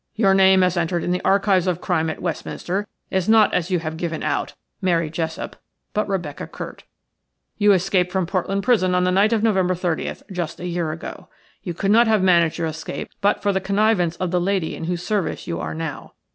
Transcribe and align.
Your 0.15 0.33
name 0.33 0.63
as 0.63 0.77
entered 0.77 1.03
in 1.03 1.11
the 1.11 1.21
archives 1.23 1.67
of 1.67 1.79
crime 1.79 2.09
at 2.09 2.23
Westminster 2.23 2.87
is 3.11 3.29
not 3.29 3.53
as 3.53 3.69
you 3.69 3.77
have 3.77 3.97
given 3.97 4.23
out, 4.23 4.55
Mary 4.81 5.11
Jessop, 5.11 5.55
but 5.93 6.09
Rebecca 6.09 6.47
Curt. 6.47 6.85
You 7.59 7.71
escaped 7.73 8.11
from 8.11 8.25
Portland 8.25 8.63
prison 8.63 8.95
on 8.95 9.03
the 9.03 9.11
night 9.11 9.31
of 9.31 9.43
November 9.43 9.75
30th, 9.75 10.23
just 10.31 10.59
a 10.59 10.65
year 10.65 10.91
ago. 10.91 11.27
You 11.61 11.75
could 11.75 11.91
not 11.91 12.07
have 12.07 12.23
managed 12.23 12.57
your 12.57 12.65
escape 12.65 13.11
but 13.21 13.43
for 13.43 13.53
the 13.53 13.61
connivance 13.61 14.15
of 14.15 14.31
the 14.31 14.41
lady 14.41 14.75
in 14.75 14.85
whose 14.85 15.03
service 15.05 15.45
you 15.45 15.59
are 15.59 15.75
now. 15.75 16.15